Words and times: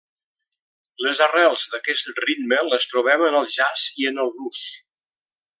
Les 1.07 1.21
arrels 1.25 1.65
d'aquest 1.75 2.09
ritme 2.27 2.61
les 2.71 2.89
trobem 2.95 3.27
en 3.29 3.39
el 3.43 3.49
jazz 3.59 3.87
i 4.05 4.11
el 4.17 4.21
blues. 4.25 4.65